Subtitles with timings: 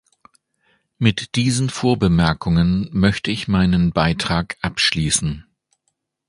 [0.97, 5.45] Mit diesen Vorbemerkungen möchte ich meinen Beitrag abschließen.